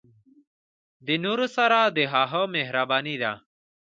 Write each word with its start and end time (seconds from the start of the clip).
د 1.07 1.09
نورو 1.25 1.45
سره 1.57 1.79
د 1.95 1.97
هغه 2.13 2.41
مهرباني 2.55 3.15
ده. 3.23 3.33